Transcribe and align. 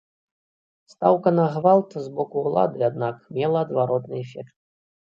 Стаўка 0.93 1.29
на 1.39 1.45
гвалт 1.57 1.91
з 2.07 2.17
боку 2.17 2.37
ўлады, 2.49 2.79
аднак, 2.89 3.15
мела 3.39 3.57
адваротны 3.67 4.15
эфект. 4.27 4.55